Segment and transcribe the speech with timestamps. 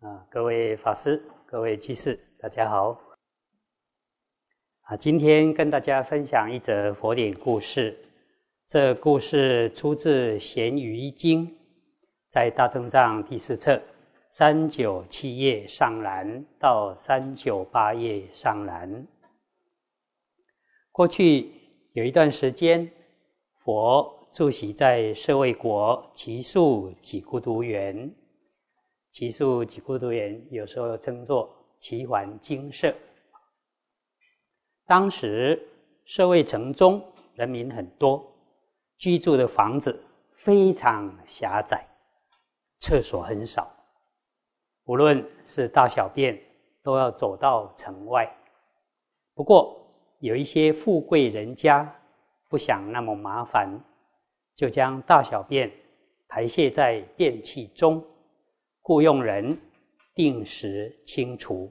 [0.00, 2.96] 啊，各位法师、各位居士，大家好。
[4.82, 7.98] 啊，今天跟大家分享一则佛典故事。
[8.68, 11.44] 这故事出自《咸鱼经》，
[12.28, 13.82] 在大正藏第四册
[14.30, 19.04] 三九七页上栏到三九八页上栏。
[20.92, 21.50] 过去
[21.94, 22.88] 有一段时间，
[23.64, 28.08] 佛住席在舍卫国奇树几孤独园。
[29.10, 32.94] 奇数几孤独园有时候称作奇环精舍。
[34.86, 35.60] 当时
[36.04, 38.24] 社会城中人民很多，
[38.96, 40.02] 居住的房子
[40.32, 41.86] 非常狭窄，
[42.80, 43.70] 厕所很少，
[44.84, 46.40] 无论是大小便
[46.82, 48.28] 都要走到城外。
[49.34, 49.76] 不过
[50.20, 51.94] 有一些富贵人家
[52.48, 53.68] 不想那么麻烦，
[54.56, 55.70] 就将大小便
[56.28, 58.04] 排泄在便器中。
[58.88, 59.60] 雇佣人
[60.14, 61.70] 定时清除。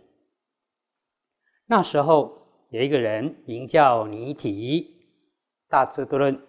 [1.66, 4.88] 那时候有一个人名叫尼提，
[5.68, 6.40] 大智度论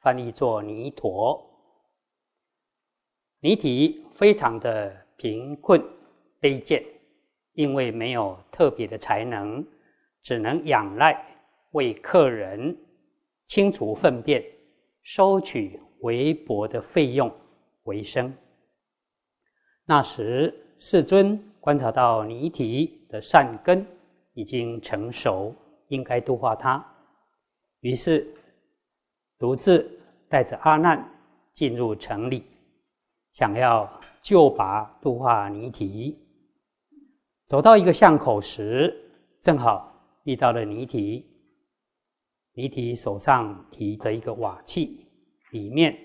[0.00, 1.40] 翻译作尼陀。
[3.38, 5.80] 尼提非常的贫困
[6.40, 6.84] 卑贱，
[7.52, 9.64] 因为没有特别的才能，
[10.24, 11.24] 只能仰赖
[11.70, 12.76] 为客人
[13.46, 14.44] 清除粪便，
[15.02, 17.32] 收取微薄的费用
[17.84, 18.36] 为生。
[19.90, 23.86] 那时，世尊观察到尼提的善根
[24.34, 25.54] 已经成熟，
[25.86, 26.84] 应该度化他，
[27.80, 28.30] 于是
[29.38, 29.90] 独自
[30.28, 31.02] 带着阿难
[31.54, 32.44] 进入城里，
[33.32, 36.14] 想要救拔度化尼提。
[37.46, 38.94] 走到一个巷口时，
[39.40, 39.90] 正好
[40.24, 41.24] 遇到了尼提。
[42.52, 45.06] 尼提手上提着一个瓦器，
[45.52, 45.98] 里面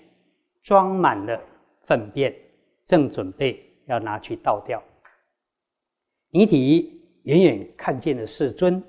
[0.62, 1.38] 装满了
[1.82, 2.34] 粪便，
[2.86, 3.72] 正准备。
[3.86, 4.82] 要拿去倒掉。
[6.30, 8.82] 尼提远远看见了世尊，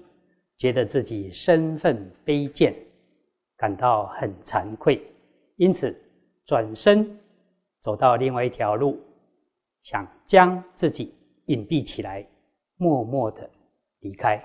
[0.58, 2.76] 觉得自己身份卑贱，
[3.56, 5.02] 感到很惭愧，
[5.58, 5.96] 因此
[6.46, 7.20] 转身
[7.82, 9.00] 走到另外一条路，
[9.84, 11.14] 想将自己
[11.46, 12.28] 隐蔽起来，
[12.78, 13.50] 默默的
[14.00, 14.44] 离开。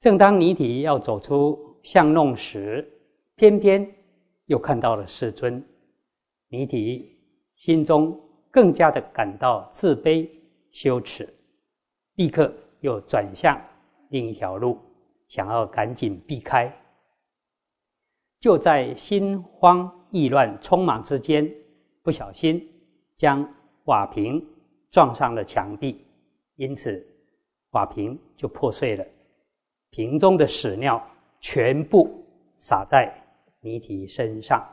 [0.00, 2.86] 正当尼提要走出巷弄时，
[3.36, 3.86] 偏偏
[4.46, 5.62] 又看到了世尊。
[6.48, 7.18] 尼提
[7.54, 8.20] 心中。
[8.54, 10.30] 更加的感到自卑
[10.70, 11.28] 羞耻，
[12.14, 13.60] 立刻又转向
[14.10, 14.78] 另一条路，
[15.26, 16.72] 想要赶紧避开。
[18.38, 21.52] 就在心慌意乱、匆忙之间，
[22.00, 22.64] 不小心
[23.16, 23.44] 将
[23.86, 24.40] 瓦瓶
[24.88, 26.06] 撞上了墙壁，
[26.54, 27.04] 因此
[27.70, 29.04] 瓦瓶就破碎了，
[29.90, 31.04] 瓶中的屎尿
[31.40, 32.24] 全部
[32.56, 33.12] 洒在
[33.58, 34.64] 尼提身上，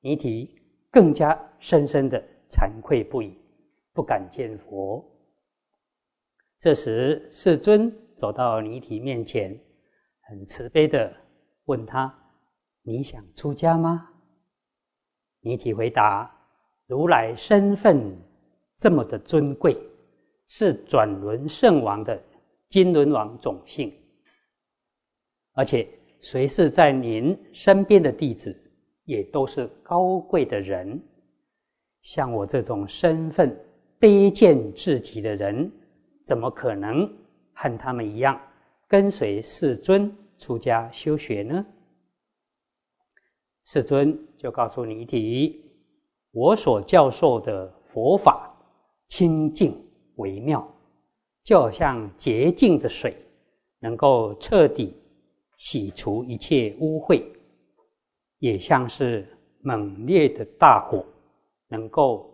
[0.00, 2.20] 尼提更加深深的。
[2.50, 3.36] 惭愧不已，
[3.92, 5.04] 不敢见佛。
[6.58, 9.58] 这时，世尊走到尼提面前，
[10.22, 11.14] 很慈悲的
[11.64, 12.12] 问他
[12.82, 14.08] ：“你想出家吗？”
[15.40, 16.34] 尼提回答
[16.86, 18.16] ：“如来身份
[18.78, 19.76] 这么的尊贵，
[20.46, 22.20] 是转轮圣王的
[22.68, 23.92] 金轮王种姓，
[25.52, 25.88] 而且
[26.20, 28.56] 谁是在您身边的弟子，
[29.04, 31.00] 也都是高贵的人。”
[32.06, 33.52] 像我这种身份
[33.98, 35.68] 卑贱至极的人，
[36.24, 37.04] 怎么可能
[37.52, 38.40] 和他们一样
[38.86, 41.66] 跟随世尊出家修学呢？
[43.64, 45.60] 世尊就告诉尼提
[46.30, 48.56] ：“我所教授的佛法
[49.08, 49.76] 清净
[50.14, 50.64] 微妙，
[51.42, 53.16] 就好像洁净的水，
[53.80, 54.94] 能够彻底
[55.58, 57.20] 洗除一切污秽；
[58.38, 59.26] 也像是
[59.60, 61.04] 猛烈的大火。”
[61.68, 62.32] 能够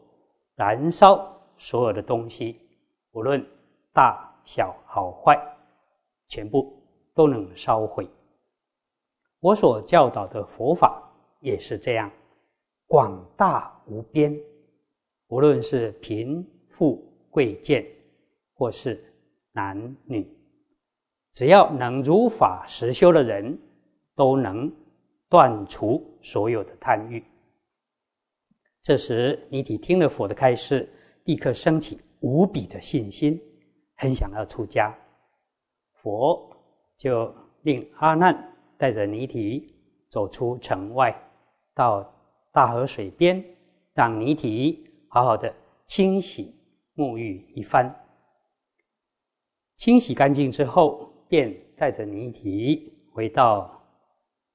[0.54, 2.60] 燃烧所有的东西，
[3.12, 3.44] 无论
[3.92, 5.38] 大小好坏，
[6.28, 6.82] 全部
[7.14, 8.08] 都能烧毁。
[9.40, 11.02] 我所教导的佛法
[11.40, 12.10] 也是这样，
[12.86, 14.38] 广大无边，
[15.28, 17.86] 无论是贫富贵贱，
[18.54, 19.02] 或是
[19.52, 20.26] 男女，
[21.32, 23.58] 只要能如法实修的人，
[24.14, 24.70] 都能
[25.28, 27.24] 断除所有的贪欲。
[28.82, 30.92] 这时，尼提听了佛的开示，
[31.24, 33.40] 立刻升起无比的信心，
[33.94, 34.92] 很想要出家。
[35.92, 36.50] 佛
[36.96, 37.32] 就
[37.62, 38.36] 令阿难
[38.76, 39.72] 带着尼提
[40.08, 41.14] 走出城外，
[41.74, 42.12] 到
[42.50, 43.44] 大河水边，
[43.94, 45.54] 让尼提好好的
[45.86, 46.52] 清洗
[46.96, 47.94] 沐浴一番。
[49.76, 53.80] 清洗干净之后，便带着尼提回到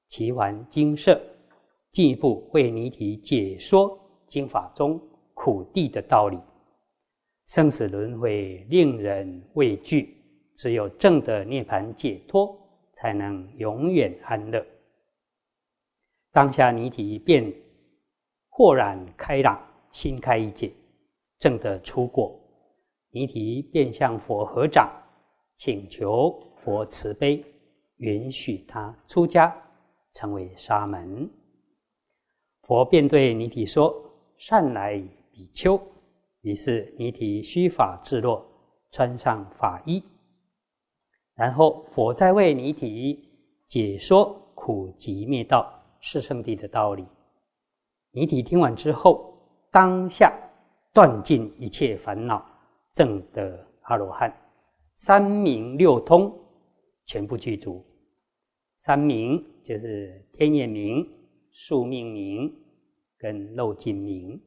[0.08, 1.18] 奇环精舍，
[1.92, 3.97] 进一步为尼提解说。
[4.28, 5.00] 经法中
[5.34, 6.38] 苦地的道理，
[7.46, 10.16] 生死轮回令人畏惧，
[10.54, 12.56] 只有正的涅盘解脱，
[12.92, 14.64] 才能永远安乐。
[16.30, 17.52] 当下尼提便
[18.50, 19.60] 豁然开朗，
[19.92, 20.72] 心开一解，
[21.38, 22.38] 正得出果。
[23.10, 24.92] 尼提便向佛合掌，
[25.56, 27.42] 请求佛慈悲，
[27.96, 29.56] 允许他出家，
[30.12, 31.28] 成为沙门。
[32.62, 33.90] 佛便对尼提说
[34.38, 34.98] ：“善来
[35.30, 35.80] 比丘。”
[36.42, 38.46] 于是尼提须发自落，
[38.90, 40.02] 穿上法衣。
[41.34, 43.28] 然后佛再为尼提
[43.66, 45.70] 解说苦集灭道
[46.00, 47.04] 是圣地的道理。
[48.12, 49.36] 尼提听完之后，
[49.70, 50.32] 当下
[50.92, 52.44] 断尽一切烦恼，
[52.94, 54.34] 证得阿罗汉，
[54.94, 56.32] 三明六通
[57.04, 57.84] 全部具足。
[58.78, 61.06] 三明就是天眼明、
[61.50, 62.52] 宿命明
[63.18, 64.40] 跟漏尽明，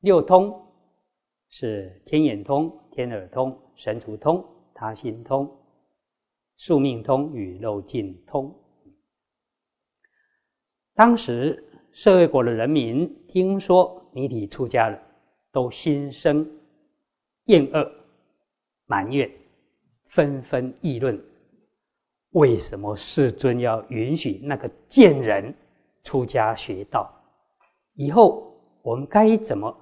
[0.00, 0.60] 六通。
[1.56, 4.44] 是天眼通、天耳通、神足通、
[4.74, 5.48] 他心通、
[6.56, 8.52] 宿命通与漏尽通。
[10.94, 11.62] 当时
[11.92, 15.00] 社会国的人民听说尼体出家了，
[15.52, 16.44] 都心生
[17.44, 17.88] 厌恶、
[18.86, 19.30] 埋怨，
[20.06, 21.16] 纷纷议论：
[22.30, 25.54] 为什么世尊要允许那个贱人
[26.02, 27.14] 出家学道？
[27.94, 29.74] 以后我们该怎么？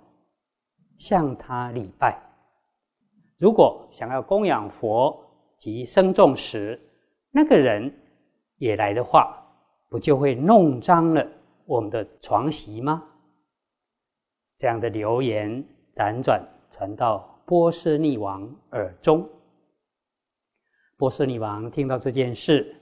[0.98, 2.16] 向他礼拜。
[3.38, 5.18] 如果想要供养佛
[5.56, 6.80] 及僧众时，
[7.30, 7.92] 那个人
[8.58, 9.36] 也来的话，
[9.88, 11.26] 不就会弄脏了
[11.64, 13.02] 我们的床席吗？
[14.58, 19.28] 这样的流言辗转传到波斯匿王耳中。
[20.96, 22.76] 波斯匿王听到这件事，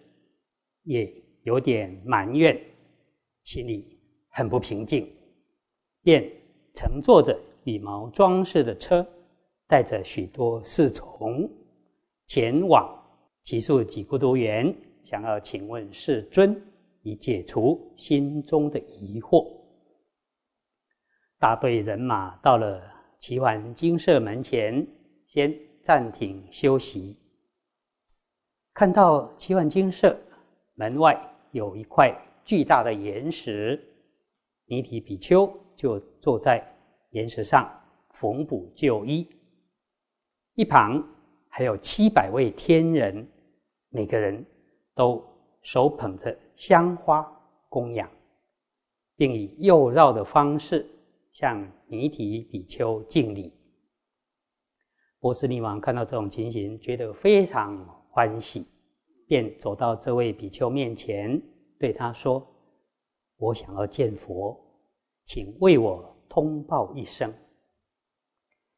[0.82, 1.10] 也
[1.44, 2.60] 有点埋怨，
[3.44, 3.98] 心里
[4.28, 5.10] 很不平静，
[6.02, 6.30] 便
[6.74, 7.38] 乘坐着。
[7.64, 9.06] 羽毛装饰的车，
[9.66, 11.46] 带着许多侍从
[12.26, 12.90] 前往
[13.42, 14.74] 奇树几孤独园，
[15.04, 16.58] 想要请问世尊，
[17.02, 19.46] 以解除心中的疑惑。
[21.38, 22.82] 大队人马到了
[23.18, 24.84] 奇幻精舍门前，
[25.26, 27.18] 先暂停休息。
[28.72, 30.18] 看到奇幻精舍
[30.74, 31.14] 门外
[31.52, 32.10] 有一块
[32.42, 33.78] 巨大的岩石，
[34.64, 35.46] 尼提比丘
[35.80, 36.62] 就坐在。
[37.12, 37.68] 岩石上
[38.10, 39.26] 缝补旧衣，
[40.54, 41.04] 一旁
[41.48, 43.26] 还有七百位天人，
[43.88, 44.46] 每个人
[44.94, 45.20] 都
[45.60, 47.28] 手捧着香花
[47.68, 48.08] 供养，
[49.16, 50.88] 并以右绕的方式
[51.32, 53.52] 向尼提比丘敬礼。
[55.18, 58.64] 波斯匿王看到这种情形，觉得非常欢喜，
[59.26, 61.42] 便走到这位比丘面前，
[61.76, 62.46] 对他说
[63.36, 64.56] ：“我想要见佛，
[65.30, 67.34] 请为我。”通报一声，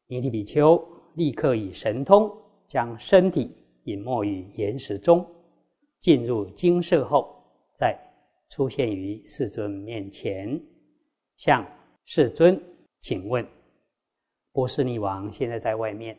[0.06, 0.82] 尼提比丘
[1.16, 2.34] 立刻以神通
[2.66, 3.54] 将身体
[3.84, 5.22] 隐没于岩石中，
[6.00, 7.44] 进入精舍后，
[7.76, 7.94] 再
[8.48, 10.58] 出现于世尊面前，
[11.36, 11.62] 向
[12.06, 12.58] 世尊
[13.02, 13.46] 请问：
[14.50, 16.18] 波斯匿王现在在外面，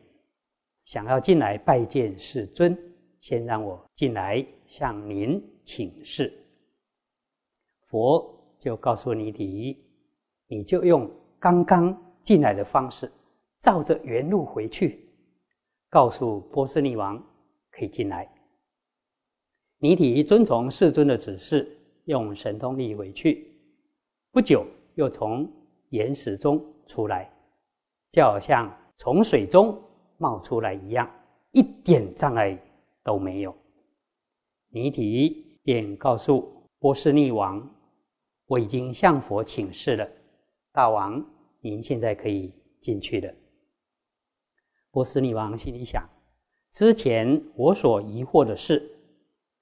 [0.86, 2.78] 想要进来拜见世尊，
[3.18, 6.32] 先让我进来向您请示。
[7.88, 9.84] 佛就告诉尼提，
[10.54, 11.10] 你就用。
[11.40, 13.12] 刚刚进来的方式，
[13.60, 15.10] 照着原路回去，
[15.90, 17.22] 告诉波斯匿王
[17.72, 18.32] 可以进来。
[19.80, 23.52] 尼提遵从世尊的指示，用神通力回去。
[24.32, 25.52] 不久，又从
[25.90, 27.30] 岩石中出来，
[28.12, 29.78] 就好像从水中
[30.18, 31.10] 冒出来一样，
[31.52, 32.58] 一点障碍
[33.04, 33.54] 都没有。
[34.70, 37.70] 尼提便告诉波斯匿王
[38.48, 40.10] ：“我已经向佛请示了，
[40.74, 41.26] 大王。”
[41.66, 43.34] 您现在可以进去了。
[44.92, 46.04] 波斯女王心里想：
[46.72, 48.86] 之前我所疑惑的事，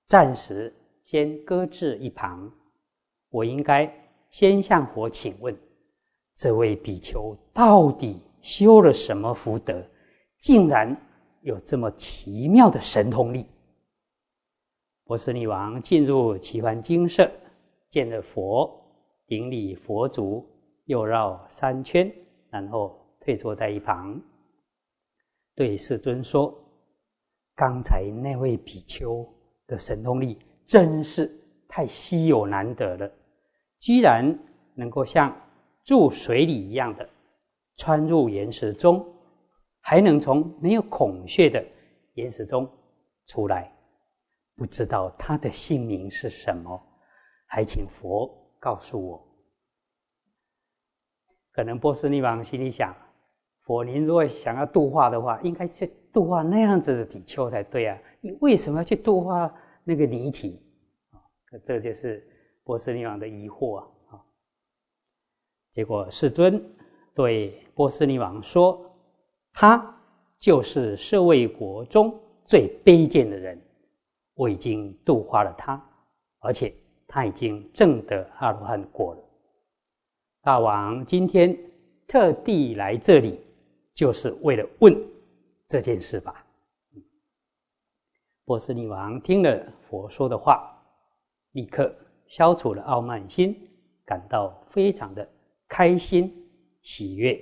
[0.07, 2.51] 暂时先搁置一旁。
[3.29, 3.87] 我应该
[4.31, 5.55] 先向佛请问，
[6.33, 9.79] 这位比丘到底修了什么福德，
[10.37, 10.99] 竟然
[11.41, 13.45] 有这么奇妙的神通力？
[15.03, 17.31] 波斯女王进入奇幻精舍，
[17.91, 18.67] 见了佛，
[19.27, 20.43] 顶礼佛足。
[20.91, 22.13] 又绕三圈，
[22.49, 24.21] 然后退坐在一旁，
[25.55, 26.53] 对世尊说
[27.55, 29.25] ：“刚才那位比丘
[29.67, 31.33] 的神通力真是
[31.65, 33.09] 太稀有难得了，
[33.79, 34.37] 居然
[34.75, 35.33] 能够像
[35.85, 37.09] 注水里一样的
[37.77, 39.05] 穿入岩石中，
[39.79, 41.65] 还能从没有孔穴的
[42.15, 42.69] 岩石中
[43.27, 43.73] 出来。
[44.57, 46.77] 不知道他的姓名是什么，
[47.47, 48.29] 还请佛
[48.59, 49.25] 告诉我。”
[51.51, 52.95] 可能波斯匿王心里想：
[53.61, 57.97] 佛，您如果想要度化的话，应该去度化那样子的比丘才对啊！
[58.21, 59.53] 你为什么要去度化
[59.83, 60.61] 那个离体？
[61.11, 61.19] 啊，
[61.63, 62.25] 这就是
[62.63, 63.87] 波斯匿王的疑惑啊！
[64.09, 64.21] 啊，
[65.71, 66.63] 结果世尊
[67.13, 68.83] 对波斯匿王说
[69.53, 69.95] ：“他
[70.37, 73.61] 就是舍卫国中最卑贱的人，
[74.35, 75.81] 我已经度化了他，
[76.39, 76.73] 而且
[77.07, 79.23] 他已经证得阿罗汉果了。
[80.41, 81.57] 大王今天
[82.07, 83.39] 特地来这里。”
[83.93, 84.95] 就是为了问
[85.67, 86.47] 这件事吧。
[88.45, 90.81] 波斯匿王听了佛说的话，
[91.51, 91.93] 立刻
[92.25, 93.69] 消除了傲慢心，
[94.05, 95.27] 感到非常的
[95.67, 96.33] 开心
[96.81, 97.39] 喜悦。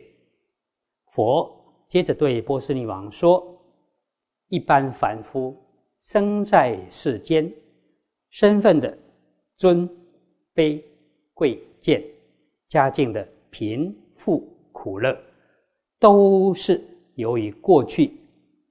[1.05, 1.55] 佛
[1.87, 3.63] 接着对波斯匿王说
[4.49, 5.55] ：“一般凡夫
[6.01, 7.49] 生在世间，
[8.31, 8.97] 身份的
[9.55, 9.87] 尊
[10.53, 10.83] 卑
[11.35, 12.03] 贵贱，
[12.69, 15.13] 家境的贫富苦乐。”
[15.99, 16.81] 都是
[17.15, 18.13] 由于过去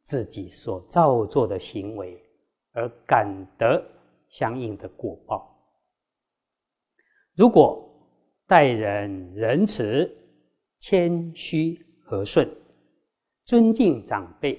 [0.02, 2.18] 自己所造作的行为
[2.72, 3.28] 而感
[3.58, 3.84] 得
[4.28, 5.54] 相应的果报。
[7.34, 7.86] 如果
[8.46, 10.10] 待人仁慈、
[10.80, 12.48] 谦虚和顺、
[13.44, 14.58] 尊敬长辈、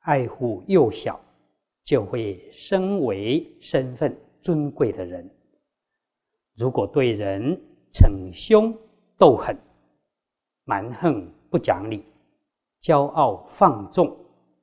[0.00, 1.20] 爱护幼小，
[1.84, 5.30] 就会升为身份尊贵的人。
[6.56, 7.56] 如果对人
[7.92, 8.76] 逞凶
[9.16, 9.56] 斗狠、
[10.64, 12.04] 蛮横，不讲理、
[12.80, 14.16] 骄傲放纵、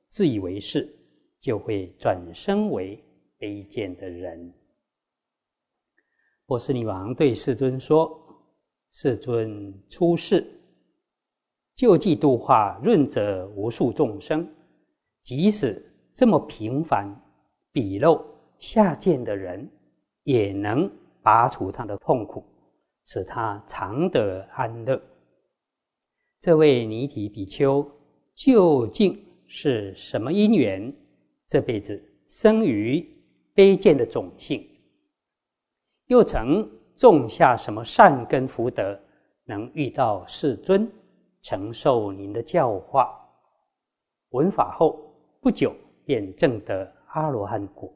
[0.06, 0.88] 自以为是，
[1.40, 3.02] 就会转生为
[3.38, 4.52] 卑贱的人。
[6.46, 8.18] 波斯匿王对世尊说
[8.90, 10.44] ：“世尊出世，
[11.74, 14.50] 救济度化润泽无数众生，
[15.22, 17.06] 即使这么平凡、
[17.72, 18.24] 鄙陋、
[18.58, 19.70] 下贱的人，
[20.22, 20.90] 也能
[21.22, 22.42] 拔除他的痛苦，
[23.08, 25.00] 使他常得安乐。”
[26.40, 27.84] 这位尼提比丘
[28.34, 30.94] 究竟是什么因缘？
[31.48, 33.04] 这辈子生于
[33.54, 34.64] 卑贱的种姓，
[36.06, 39.00] 又曾种下什么善根福德，
[39.44, 40.86] 能遇到世尊，
[41.40, 43.18] 承受您的教化？
[44.32, 45.10] 闻法后
[45.40, 45.74] 不久
[46.04, 47.90] 便证得阿罗汉果，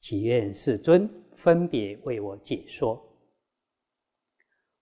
[0.00, 2.98] 祈愿世尊分别为我解说。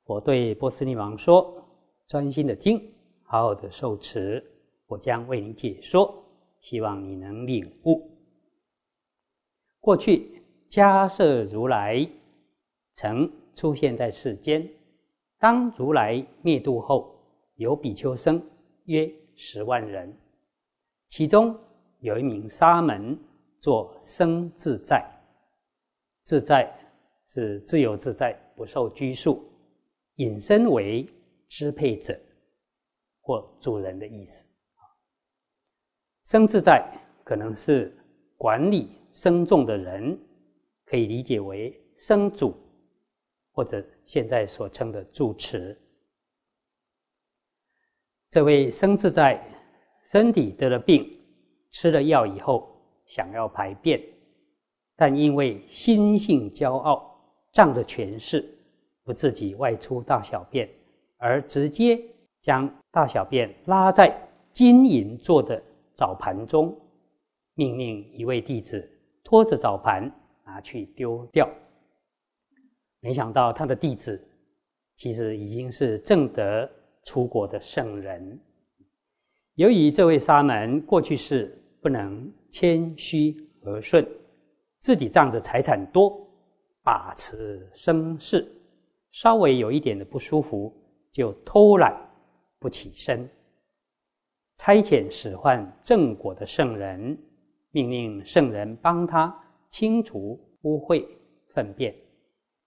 [0.05, 1.59] 我对波斯匿王说。
[2.09, 2.93] 专心的听，
[3.23, 4.45] 好好的受持，
[4.87, 6.13] 我将为你解说，
[6.61, 8.11] 希望你能领悟。
[9.81, 12.07] 过去迦摄如来
[12.93, 14.69] 曾出现在世间，
[15.39, 17.19] 当如来灭度后，
[17.55, 18.45] 有比丘僧
[18.85, 20.15] 约十万人，
[21.09, 21.57] 其中
[22.01, 23.19] 有一名沙门
[23.59, 25.03] 作僧自在，
[26.25, 26.71] 自在
[27.27, 29.43] 是自由自在，不受拘束，
[30.23, 31.07] 引申为。
[31.55, 32.19] 支配者
[33.21, 34.47] 或主人的意思，
[36.25, 36.83] 生自在
[37.23, 37.95] 可能是
[38.39, 40.19] 管理生众的人，
[40.87, 42.57] 可以理解为生主，
[43.53, 45.79] 或者现在所称的住持。
[48.31, 49.47] 这位生自在
[50.05, 51.21] 身体得了病，
[51.71, 52.75] 吃了药以后
[53.05, 54.03] 想要排便，
[54.97, 58.59] 但因为心性骄傲，仗着权势，
[59.05, 60.69] 不自己外出大小便。
[61.19, 62.01] 而直接
[62.41, 64.13] 将大小便拉在
[64.53, 65.63] 金银做的
[65.95, 66.77] 澡盘中，
[67.55, 68.91] 命令一位弟子
[69.23, 70.11] 拖着澡盘
[70.45, 71.49] 拿去丢掉。
[72.99, 74.21] 没想到他的弟子
[74.97, 76.69] 其实已经是正德
[77.05, 78.41] 出国的圣人。
[79.55, 84.05] 由于这位沙门过去是不能谦虚和顺，
[84.81, 86.27] 自己仗着财产多，
[86.83, 88.51] 把持生事，
[89.13, 90.77] 稍微有一点的不舒服。
[91.13, 91.95] 就偷懒
[92.59, 93.29] 不起身，
[94.57, 97.19] 差遣使唤正果的圣人，
[97.71, 99.39] 命令圣人帮他
[99.69, 101.07] 清除污秽
[101.49, 101.95] 粪便。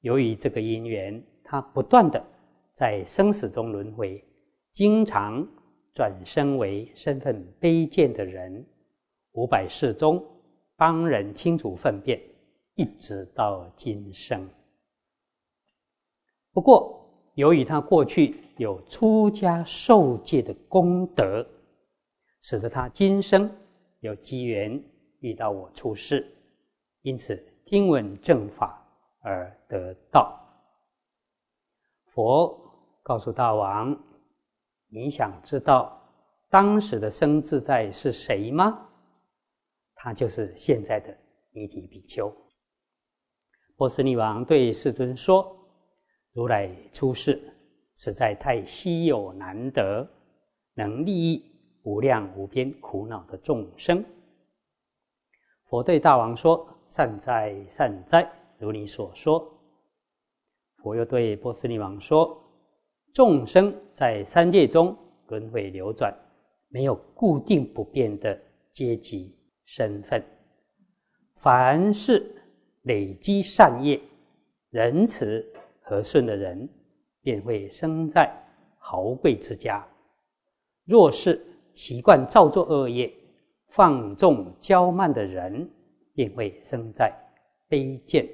[0.02, 2.24] 由于这个因缘，他不断的
[2.76, 4.24] 在生死中轮回，
[4.74, 5.44] 经常
[5.96, 8.64] 转生为身份卑贱的人。
[9.32, 10.24] 五百世中
[10.76, 12.22] 帮人清除粪便，
[12.76, 14.48] 一直到今生。
[16.56, 16.96] 不过。
[17.36, 21.46] 由于他过去有出家受戒的功德，
[22.42, 23.54] 使得他今生
[24.00, 24.82] 有机缘
[25.20, 26.26] 遇到我出世，
[27.02, 27.36] 因此
[27.66, 28.82] 听闻正法
[29.20, 30.40] 而得道。
[32.06, 32.58] 佛
[33.04, 33.94] 告诉大王
[34.88, 36.02] ：“你想知道
[36.50, 38.80] 当时的生自在是谁吗？
[39.96, 41.14] 他就是现在的
[41.52, 42.34] 尼提比丘。”
[43.76, 45.54] 波斯匿王对世尊说。
[46.36, 47.42] 如来出世
[47.96, 50.06] 实在太稀有难得，
[50.74, 51.42] 能利益
[51.84, 54.04] 无量无边苦恼的众生。
[55.64, 59.50] 佛对大王说：“善哉，善哉，如你所说。”
[60.84, 62.38] 佛又对波斯匿王说
[63.14, 64.94] ：“众生在三界中
[65.28, 66.14] 轮回流转，
[66.68, 68.38] 没有固定不变的
[68.74, 70.22] 阶级身份。
[71.36, 72.30] 凡是
[72.82, 73.98] 累积善业、
[74.70, 75.42] 仁慈
[75.86, 76.68] 和顺的人，
[77.22, 78.32] 便会生在
[78.80, 79.88] 豪贵之家；
[80.84, 81.40] 若是
[81.74, 83.14] 习惯造作恶业、
[83.68, 85.70] 放纵骄慢的人，
[86.14, 87.14] 便会生在
[87.70, 88.28] 卑贱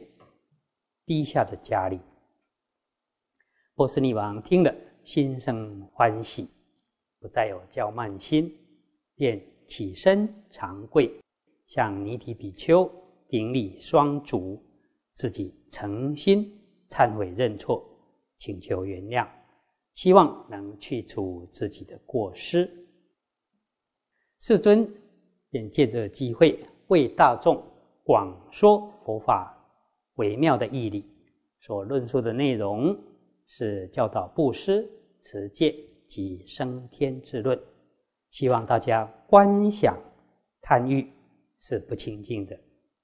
[1.05, 1.99] 低下的家里。”
[3.75, 6.47] 波斯匿王听了，心生欢喜，
[7.19, 8.49] 不再有骄慢心，
[9.15, 11.11] 便起身长跪，
[11.65, 12.89] 向尼提比丘
[13.27, 14.61] 顶礼双足，
[15.13, 16.60] 自己诚心
[16.91, 17.83] 忏悔认错，
[18.37, 19.27] 请求原谅，
[19.95, 22.69] 希望能去除自己的过失。
[24.39, 24.87] 世尊
[25.49, 27.63] 便借着机会为大众
[28.03, 29.57] 广说佛法
[30.17, 31.03] 微妙的义理，
[31.61, 32.95] 所论述的内容。
[33.53, 35.75] 是教导布施、持戒
[36.07, 37.59] 及升天之论，
[38.29, 39.97] 希望大家观想
[40.61, 41.05] 贪欲
[41.59, 42.57] 是不清净的，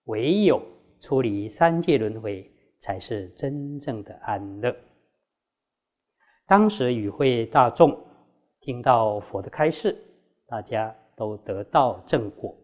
[0.06, 0.62] 唯有
[1.02, 4.76] 出离三界轮回，才是真正的安乐。
[6.46, 7.98] 当时与会大众
[8.60, 9.98] 听到佛的开示，
[10.46, 12.58] 大家都得到正果，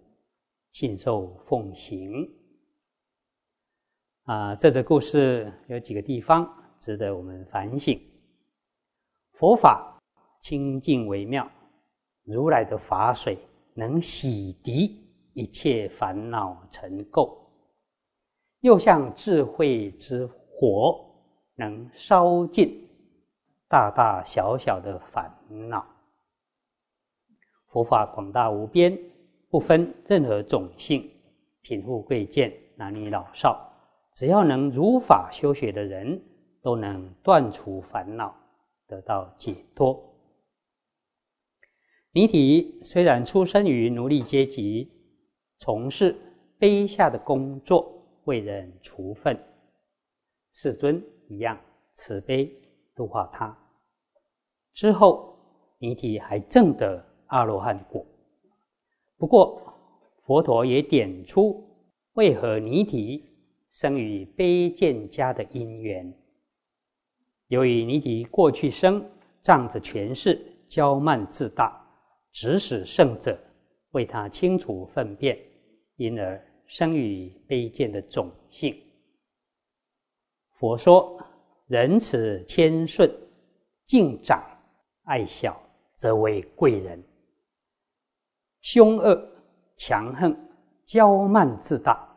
[0.72, 2.12] 信受奉行。
[4.24, 6.48] 啊，这则故事有几个地方。
[6.79, 7.98] 值得我们反省。
[9.32, 9.98] 佛法
[10.41, 11.50] 清净微妙，
[12.25, 13.38] 如来的法水
[13.74, 14.93] 能洗涤
[15.32, 17.34] 一切烦恼尘垢，
[18.63, 21.05] 又像智慧之火，
[21.55, 22.89] 能烧尽
[23.67, 25.32] 大大小小的烦
[25.70, 25.86] 恼。
[27.67, 28.98] 佛法广大无边，
[29.50, 31.10] 不分任何种姓、
[31.62, 33.71] 贫富贵贱、男女老少，
[34.13, 36.19] 只要能如法修学的人。
[36.63, 38.34] 都能断除烦恼，
[38.88, 40.02] 得到解脱。
[42.13, 44.89] 尼提虽然出生于奴隶阶级，
[45.60, 46.15] 从事
[46.58, 49.38] 卑下的工作，为人除愤，
[50.51, 51.59] 世尊一样
[51.93, 52.49] 慈悲
[52.95, 53.57] 度化他。
[54.73, 55.38] 之后，
[55.79, 58.05] 尼提还证得阿罗汉果。
[59.17, 59.62] 不过，
[60.23, 61.63] 佛陀也点出
[62.13, 63.23] 为何尼提
[63.69, 66.13] 生于卑贱家的因缘。
[67.47, 69.03] 由于尼提过去生
[69.41, 71.79] 仗着权势骄慢自大，
[72.31, 73.38] 指使圣者
[73.91, 75.38] 为他清除粪便，
[75.97, 78.76] 因而生于卑贱的种姓。
[80.52, 81.19] 佛说：
[81.67, 83.12] 仁慈谦顺、
[83.86, 84.43] 敬长
[85.04, 85.62] 爱小，
[85.95, 86.99] 则为贵人；
[88.62, 89.19] 凶恶
[89.76, 90.36] 强横、
[90.86, 92.08] 骄慢自大，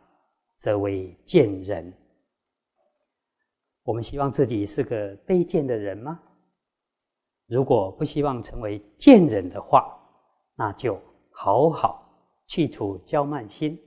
[0.57, 1.91] 则为贱人。
[3.83, 6.21] 我们希望自己是个卑贱的人吗？
[7.47, 9.97] 如果不希望成为贱人的话，
[10.55, 12.07] 那就好好
[12.45, 13.81] 去除骄慢心，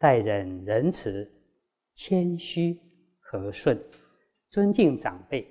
[0.00, 1.30] 待人仁慈、
[1.94, 2.80] 谦虚、
[3.18, 3.78] 和顺，
[4.48, 5.46] 尊敬长辈，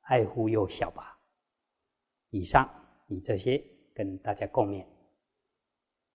[0.00, 1.16] 爱护幼小吧。
[2.30, 2.68] 以上
[3.06, 3.62] 以这些
[3.94, 4.84] 跟大家共勉。